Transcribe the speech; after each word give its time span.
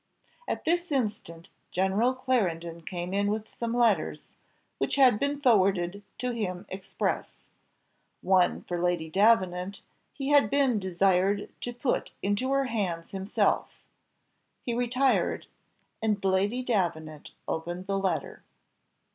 At 0.47 0.65
this 0.65 0.91
instant 0.91 1.49
General 1.69 2.15
Clarendon 2.15 2.81
came 2.81 3.13
in 3.13 3.29
with 3.29 3.47
some 3.47 3.71
letters, 3.77 4.33
which 4.79 4.95
had 4.95 5.19
been 5.19 5.39
forwarded 5.39 6.01
to 6.17 6.31
him 6.31 6.65
express. 6.69 7.43
One, 8.23 8.63
for 8.63 8.81
Lady 8.81 9.11
Davenant, 9.11 9.83
he 10.11 10.29
had 10.29 10.49
been 10.49 10.79
desired 10.79 11.49
to 11.61 11.71
put 11.71 12.09
into 12.23 12.51
her 12.51 12.65
hands 12.65 13.11
himself: 13.11 13.83
he 14.63 14.73
retired, 14.73 15.45
and 16.01 16.17
Lady 16.25 16.63
Davenant 16.63 17.29
opened 17.47 17.85
the 17.85 17.99
letter. 17.99 18.41